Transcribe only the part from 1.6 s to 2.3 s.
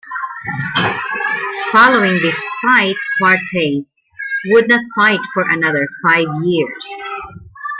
Following